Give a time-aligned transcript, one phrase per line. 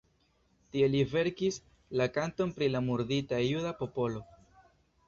[0.75, 1.59] Tie li verkis
[2.01, 4.27] la "Kanton pri la murdita juda popolo".